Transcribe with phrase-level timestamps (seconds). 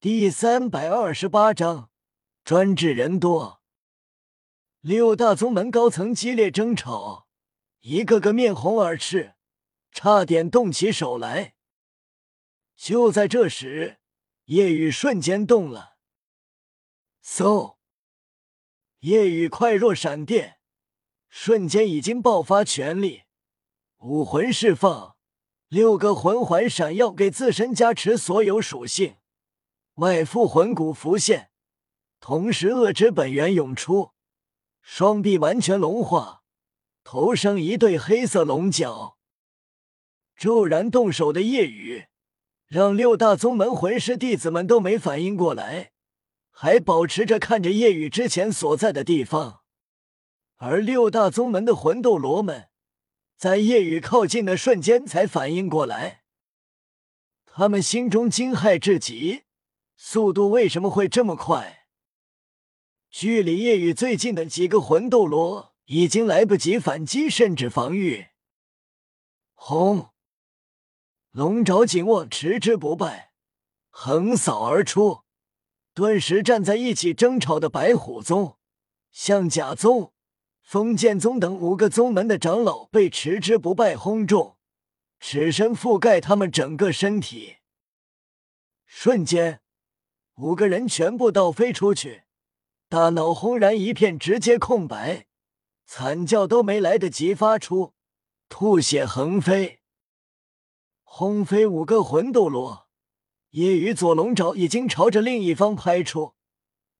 [0.00, 1.90] 第三百二十八章，
[2.44, 3.60] 专治人多。
[4.80, 7.26] 六大宗门高层激烈争吵，
[7.80, 9.34] 一个个面红耳赤，
[9.90, 11.56] 差点动起手来。
[12.76, 13.98] 就在这时，
[14.44, 15.96] 夜雨瞬间动了，
[17.24, 17.78] 嗖！
[19.00, 20.60] 夜雨快若闪电，
[21.28, 23.24] 瞬间已经爆发全力，
[23.96, 25.16] 武魂释放，
[25.66, 29.16] 六个魂环闪耀，给自身加持所有属性。
[29.98, 31.50] 外附魂骨浮现，
[32.20, 34.12] 同时恶之本源涌出，
[34.80, 36.44] 双臂完全龙化，
[37.02, 39.18] 头生一对黑色龙角。
[40.36, 42.06] 骤然动手的夜雨，
[42.68, 45.90] 让六大宗门魂师弟子们都没反应过来，
[46.52, 49.62] 还保持着看着夜雨之前所在的地方。
[50.58, 52.68] 而六大宗门的魂斗罗们，
[53.36, 56.22] 在夜雨靠近的瞬间才反应过来，
[57.46, 59.42] 他们心中惊骇至极。
[60.00, 61.88] 速度为什么会这么快？
[63.10, 68.28] 距离夜雨最近的几个魂斗罗已经来不及反击，甚至防御。
[69.54, 70.10] 轰！
[71.32, 73.32] 龙爪紧握，持之不败，
[73.90, 75.24] 横扫而出。
[75.94, 78.56] 顿时站在一起争吵的白虎宗、
[79.10, 80.12] 象甲宗、
[80.62, 84.58] 封建宗等五个宗门的长老被持之不败轰中，
[85.18, 87.56] 尺身覆盖他们整个身体，
[88.86, 89.60] 瞬间。
[90.38, 92.22] 五个人全部倒飞出去，
[92.88, 95.26] 大脑轰然一片，直接空白，
[95.84, 97.94] 惨叫都没来得及发出，
[98.48, 99.80] 吐血横飞，
[101.02, 102.86] 轰飞五个魂斗罗。
[103.50, 106.34] 夜雨左龙爪已经朝着另一方拍出，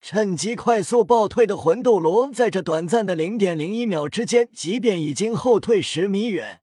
[0.00, 6.60] 趁机快速暴退的魂斗罗，在这短暂的零点零一秒之间，即便已经后退十米远，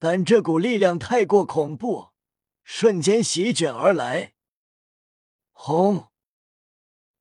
[0.00, 2.08] 但这股力量太过恐怖，
[2.64, 4.32] 瞬间席卷而来。
[5.58, 6.10] 轰！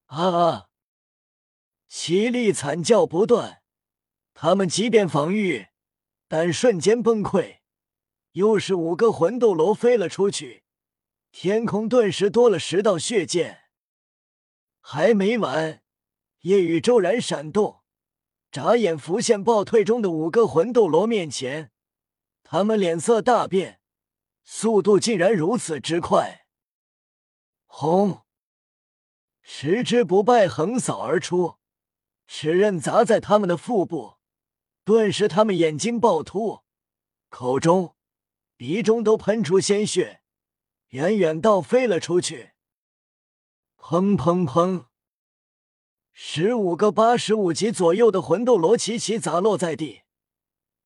[0.08, 0.68] 啊！
[1.90, 3.64] 凄厉惨叫不断，
[4.34, 5.70] 他们即便防御，
[6.28, 7.60] 但瞬间崩溃。
[8.34, 10.66] 又是五个魂斗罗飞了出去，
[11.32, 13.70] 天空顿时多了十道血剑。
[14.82, 15.82] 还没完，
[16.42, 17.82] 夜雨骤然闪动，
[18.52, 21.72] 眨眼浮现暴退中的五个魂斗罗面前，
[22.44, 23.80] 他们脸色大变，
[24.44, 26.46] 速度竟然如此之快！
[27.66, 28.25] 轰！
[29.48, 31.58] 十之不败横扫而出，
[32.26, 34.16] 齿刃砸在他们的腹部，
[34.84, 36.64] 顿时他们眼睛暴突，
[37.30, 37.94] 口中、
[38.58, 40.22] 鼻中都喷出鲜血，
[40.90, 42.54] 远远倒飞了出去。
[43.78, 44.86] 砰砰砰！
[46.12, 50.02] 十五个八十五级左右的魂斗罗齐齐砸落在地，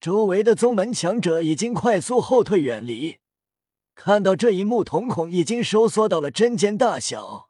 [0.01, 3.19] 周围的宗门强者已经快速后退远离，
[3.95, 7.48] 看到这一幕，瞳孔已经收缩到了针尖大小。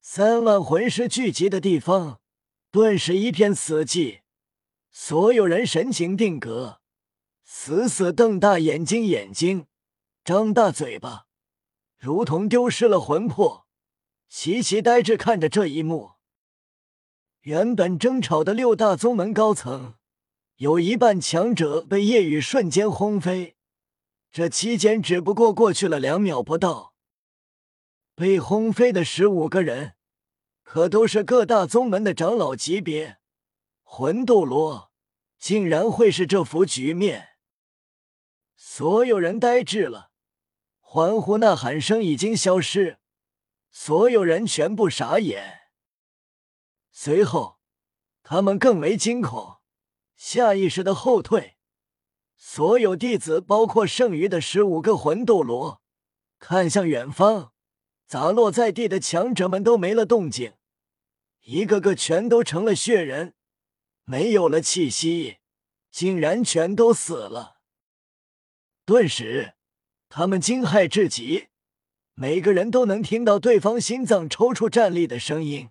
[0.00, 2.20] 三万魂师聚集的地方，
[2.70, 4.20] 顿时一片死寂。
[4.90, 6.80] 所有人神情定格，
[7.44, 9.66] 死死瞪大眼睛，眼睛
[10.24, 11.26] 张大嘴巴，
[11.98, 13.66] 如同丢失了魂魄，
[14.28, 16.12] 齐齐呆滞看着这一幕。
[17.42, 19.94] 原本争吵的六大宗门高层，
[20.56, 23.56] 有一半强者被夜雨瞬间轰飞。
[24.30, 26.94] 这期间只不过过去了两秒不到，
[28.18, 29.94] 被轰飞的十五个人。
[30.64, 33.18] 可都是各大宗门的长老级别，
[33.84, 34.90] 魂斗罗
[35.38, 37.28] 竟然会是这幅局面，
[38.56, 40.10] 所有人呆滞了，
[40.80, 42.98] 欢呼呐喊声已经消失，
[43.70, 45.70] 所有人全部傻眼。
[46.90, 47.60] 随后，
[48.24, 49.58] 他们更为惊恐，
[50.16, 51.56] 下意识的后退，
[52.36, 55.80] 所有弟子，包括剩余的十五个魂斗罗，
[56.40, 57.52] 看向远方，
[58.08, 60.54] 砸落在地的强者们都没了动静。
[61.42, 63.34] 一个个全都成了血人，
[64.04, 65.36] 没有了气息，
[65.90, 67.58] 竟然全都死了。
[68.86, 69.54] 顿时，
[70.08, 71.48] 他们惊骇至极，
[72.14, 75.68] 每个人都能听到对方心脏抽搐、站立的声音。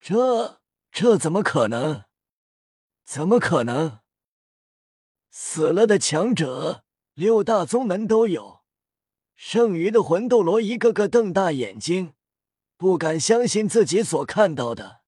[0.00, 2.04] 这这怎么可能？
[3.04, 4.00] 怎么可能？
[5.30, 8.61] 死了的强者，六大宗门都有，
[9.44, 12.14] 剩余的魂斗罗一个个瞪大眼睛。
[12.76, 15.00] 不敢相信自己所看到的。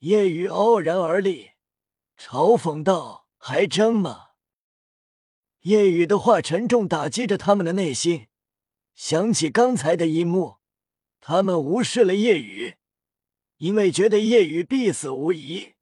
[0.00, 1.52] 夜雨傲然而立，
[2.18, 4.32] 嘲讽道：“还争吗？”
[5.64, 8.26] 夜雨的话沉重打击着他们的内心。
[8.94, 10.56] 想起刚才的一幕，
[11.18, 12.76] 他们无视了夜雨，
[13.56, 15.72] 因为觉得夜雨必死无疑，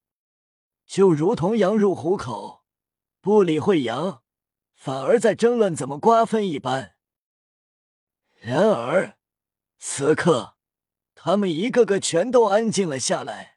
[0.87, 2.63] 就如同羊入虎口，
[3.21, 4.23] 不理会羊，
[4.77, 6.94] 反而在争论怎么瓜分一般。
[8.47, 9.17] 然而。
[9.79, 10.57] 此刻，
[11.15, 13.57] 他们一个个全都安静了下来。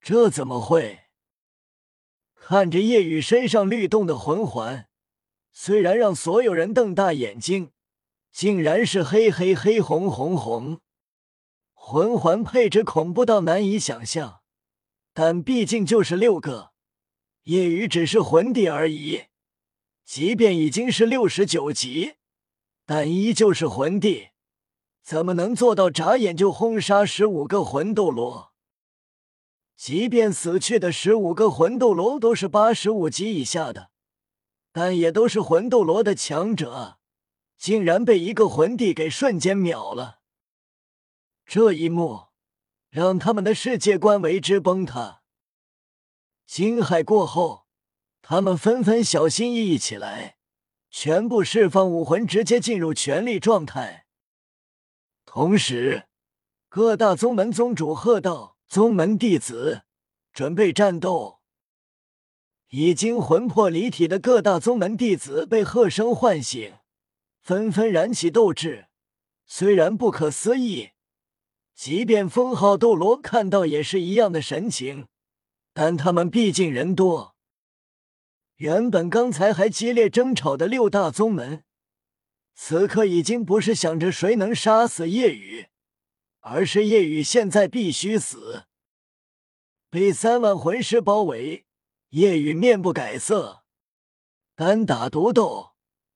[0.00, 1.00] 这怎么会？
[2.34, 4.88] 看着叶雨身上律动的魂环，
[5.52, 7.72] 虽然让所有人瞪大眼睛，
[8.32, 10.80] 竟然是黑黑黑红红红，
[11.74, 14.40] 魂环配置恐怖到难以想象。
[15.12, 16.72] 但毕竟就是六个，
[17.42, 19.24] 叶雨只是魂帝而已，
[20.06, 22.14] 即便已经是六十九级，
[22.90, 24.30] 但依旧是魂帝，
[25.02, 28.54] 怎么能做到眨眼就轰杀十五个魂斗罗？
[29.76, 33.90] 即便死去的十五个魂斗罗都是八十五级以下的，
[34.72, 36.96] 但也都是魂斗罗的强者，
[37.58, 40.20] 竟然被一个魂帝给瞬间秒了。
[41.44, 42.28] 这一幕
[42.88, 45.20] 让他们的世界观为之崩塌。
[46.46, 47.66] 惊骇过后，
[48.22, 50.37] 他们纷纷小心翼翼起来，
[50.90, 54.06] 全部释放武魂，直接进入全力状态。
[55.24, 56.04] 同时，
[56.68, 58.56] 各大宗门宗主喝道。
[58.68, 59.84] 宗门弟子
[60.30, 61.38] 准备战斗，
[62.68, 66.74] 已经魂魄离体的各大宗门弟子被喝声唤醒，
[67.40, 68.88] 纷纷燃起斗志。
[69.46, 70.90] 虽然不可思议，
[71.74, 75.06] 即便封号斗罗看到也是一样的神情，
[75.72, 77.37] 但他们毕竟人多。
[78.58, 81.64] 原本刚才还激烈争吵的六大宗门，
[82.54, 85.66] 此刻已经不是想着谁能杀死夜雨。
[86.40, 88.64] 而是夜雨现在必须死，
[89.90, 91.66] 被三万魂师包围，
[92.10, 93.64] 夜雨面不改色，
[94.54, 95.74] 单打独斗，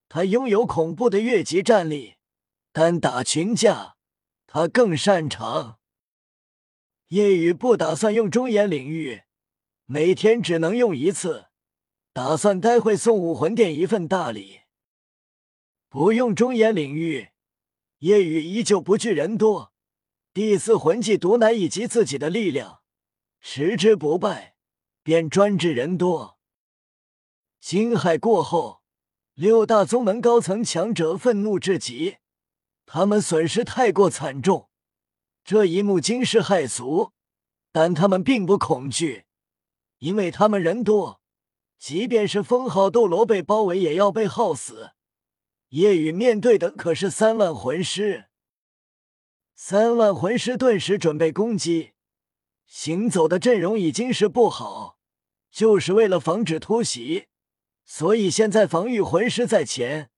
[0.08, 2.14] 他拥有恐怖的越级战力；
[2.72, 3.96] 单打群架，
[4.46, 5.78] 他更擅长。
[7.08, 9.24] 夜雨不打算用中炎领域，
[9.84, 11.48] 每天只能用一次，
[12.12, 14.60] 打算待会送武魂殿一份大礼。
[15.88, 17.30] 不用中炎领域，
[17.98, 19.72] 夜雨依旧不惧人多。
[20.34, 22.80] 第四魂技毒奶以及自己的力量，
[23.40, 24.56] 十之不败，
[25.02, 26.38] 便专治人多。
[27.60, 28.82] 惊骇过后，
[29.32, 32.18] 六大宗门高层强者愤怒至极，
[32.84, 34.68] 他们损失太过惨重，
[35.44, 37.12] 这一幕惊世骇俗，
[37.70, 39.24] 但他们并不恐惧，
[39.98, 41.21] 因为他们人多，
[41.82, 44.92] 即便是封号斗罗被包围，也要被耗死。
[45.70, 48.26] 夜雨面对的可是三万魂师。
[49.52, 51.94] 三万魂师顿时准备攻击，
[52.66, 54.96] 行走的阵容已经是不好，
[55.50, 57.26] 就是为了防止突袭，
[57.84, 60.12] 所以现在防御魂师在前，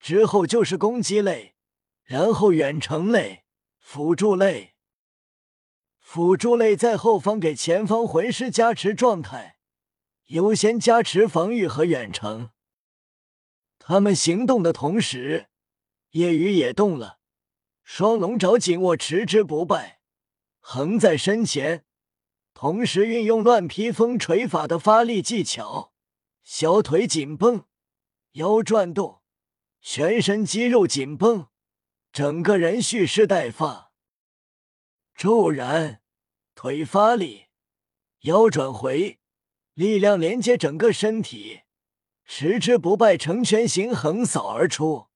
[0.00, 1.54] 之后就是攻击类，
[2.02, 3.44] 然后远程类、
[3.78, 4.74] 辅助类，
[6.00, 9.55] 辅助类在后方给前方魂师加持状态，
[10.26, 12.50] 优先加持防御和远程。
[13.78, 15.48] 他们行动的同时，
[16.10, 17.20] 夜雨也动了。
[17.84, 20.00] 双龙爪紧握，持之不败，
[20.58, 21.84] 横在身前，
[22.52, 25.92] 同时运用乱披风锤法的发力技巧，
[26.42, 27.64] 小腿紧绷，
[28.32, 29.22] 腰转动，
[29.80, 31.46] 全身肌肉紧绷，
[32.10, 33.92] 整个人蓄势待发。
[35.14, 36.02] 骤然，
[36.56, 37.46] 腿发力，
[38.22, 39.20] 腰转回，
[39.76, 41.60] 力量连接整个身体，
[42.24, 45.08] 持之不败成拳形横扫而出。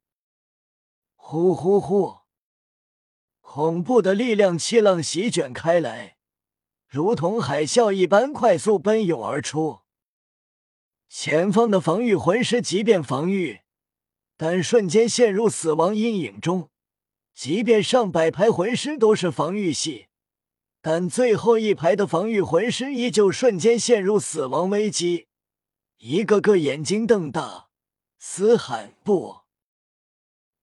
[1.17, 2.19] 呼呼呼！
[3.41, 6.19] 恐怖的力量气浪席卷开来，
[6.87, 9.81] 如同海啸一般快速奔涌而出。
[11.09, 13.61] 前方的防御魂师即便防御，
[14.37, 16.69] 但瞬间陷入死亡阴影中。
[17.33, 20.09] 即便上百排魂师都是防御系，
[20.83, 25.27] 但最后一排的防御魂师依旧瞬间陷入死亡危机，
[25.99, 27.69] 一个个眼睛瞪大，
[28.19, 29.41] 嘶喊不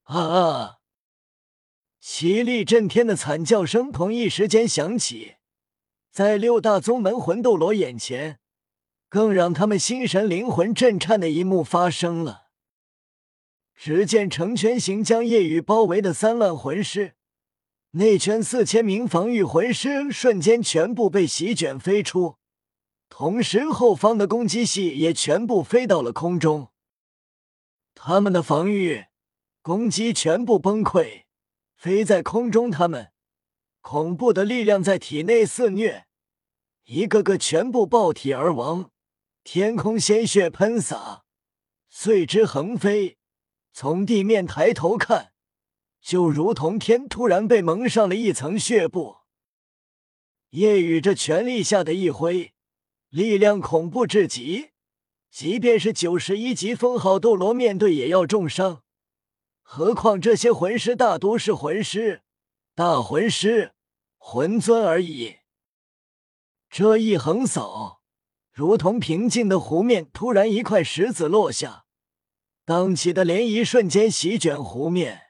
[0.03, 0.77] 啊啊！
[2.00, 5.36] 绮丽震天的惨叫声同一时间响起，
[6.09, 8.39] 在六大宗门魂斗罗眼前，
[9.09, 12.47] 更让他们心神灵魂震颤的一幕发生了。
[13.75, 17.16] 只见成圈形将夜雨包围的三万魂师，
[17.91, 22.36] 内圈四千名防御魂师瞬间全部被席卷飞出，
[23.10, 26.70] 同时后方的攻击系也全部飞到了空中，
[27.96, 29.06] 他们的防御
[29.62, 31.24] 攻击全部崩溃。
[31.75, 33.12] 飞在空中，他们
[33.82, 36.08] 恐怖的力量在体内肆虐，
[36.86, 38.89] 一个个全部爆体而亡，
[39.44, 41.24] 天空鲜血喷洒，
[41.88, 43.17] 碎枝横飞。
[43.72, 45.34] 从地面抬头看，
[46.01, 49.17] 就如同天突然被蒙上了一层血布。
[50.51, 52.53] 夜雨这全力下的一挥，
[53.09, 54.69] 力量恐怖至极，
[55.29, 58.83] 即便是九十一级封号斗罗面对也要重伤。
[59.61, 62.21] 何况这些魂师大都是魂师，
[62.73, 63.73] 大魂师、
[64.17, 65.39] 魂尊而已。
[66.69, 68.01] 这一横扫，
[68.53, 71.83] 如同平静的湖面，突然一块石子落下，
[72.63, 75.26] 荡起的涟漪瞬间席卷湖面。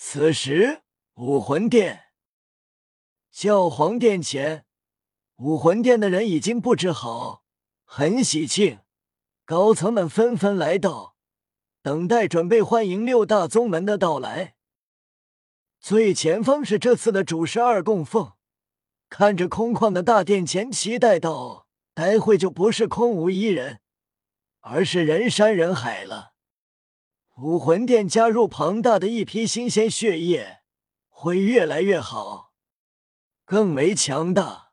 [0.00, 0.82] 此时，
[1.14, 2.04] 武魂殿、
[3.32, 4.64] 教皇殿前，
[5.38, 7.42] 武魂殿的人已经布置好，
[7.84, 8.78] 很喜庆，
[9.44, 11.16] 高层们纷纷来到，
[11.82, 14.54] 等待准备欢迎六大宗门的到来。
[15.80, 18.34] 最前方是这次的主十二供奉。
[19.08, 23.80] 看着空旷的大殿前，期待道：“待会就不是空无一人，
[24.60, 26.34] 而是人山人海了。
[27.40, 30.58] 武魂殿加入庞大的一批新鲜血液，
[31.08, 32.52] 会越来越好，
[33.44, 34.67] 更为强大。”